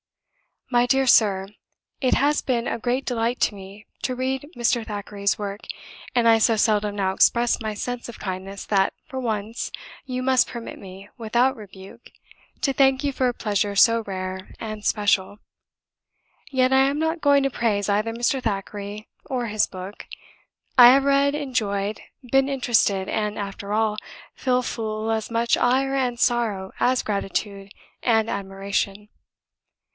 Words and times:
"My 0.71 0.85
dear 0.87 1.05
Sir, 1.05 1.49
It 1.99 2.15
has 2.15 2.41
been 2.41 2.65
a 2.65 2.79
great 2.79 3.05
delight 3.05 3.39
to 3.41 3.53
me 3.55 3.85
to 4.03 4.15
read 4.15 4.47
Mr. 4.55 4.87
Thackeray's 4.87 5.37
work; 5.37 5.59
and 6.15 6.27
I 6.29 6.39
so 6.39 6.55
seldom 6.55 6.95
now 6.95 7.11
express 7.11 7.61
my 7.61 7.73
sense 7.75 8.09
of 8.09 8.17
kindness 8.17 8.65
that, 8.67 8.93
for 9.05 9.19
once, 9.19 9.71
you 10.05 10.23
must 10.23 10.47
permit 10.47 10.79
me, 10.79 11.09
without 11.17 11.57
rebuke, 11.57 12.09
to 12.61 12.73
thank 12.73 13.03
you 13.03 13.11
for 13.11 13.27
a 13.27 13.33
pleasure 13.33 13.75
so 13.75 14.01
rare 14.07 14.55
and 14.61 14.83
special. 14.85 15.37
Yet 16.49 16.71
I 16.73 16.87
am 16.89 16.97
not 16.97 17.21
going 17.21 17.43
to 17.43 17.51
praise 17.51 17.89
either 17.89 18.13
Mr. 18.13 18.41
Thackeray 18.41 19.07
or 19.25 19.47
his 19.47 19.67
book. 19.67 20.07
I 20.79 20.93
have 20.93 21.03
read, 21.03 21.35
enjoyed, 21.35 21.99
been 22.31 22.47
interested, 22.49 23.07
and, 23.09 23.37
after 23.37 23.71
all, 23.73 23.97
feel 24.33 24.61
full 24.63 25.11
as 25.11 25.29
much 25.29 25.57
ire 25.57 25.93
and 25.93 26.17
sorrow 26.19 26.71
as 26.79 27.03
gratitude 27.03 27.69
and 28.01 28.29
admiration. 28.29 29.09